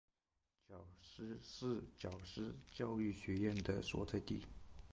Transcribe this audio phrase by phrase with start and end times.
[0.67, 4.41] 皎施是皎施教育学院的所在地。